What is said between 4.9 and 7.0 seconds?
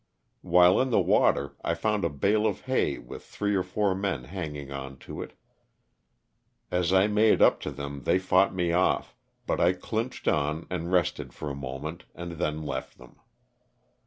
to it. As